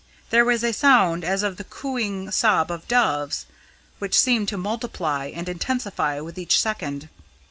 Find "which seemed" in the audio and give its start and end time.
3.99-4.47